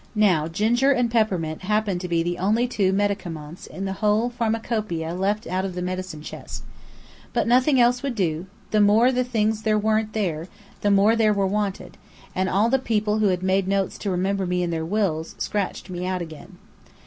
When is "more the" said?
8.81-9.23